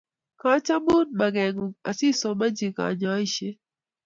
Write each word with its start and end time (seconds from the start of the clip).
Kachamun 0.41 1.07
magengung 1.19 1.75
asisomanchi 1.89 2.67
kanyoishet 2.77 3.57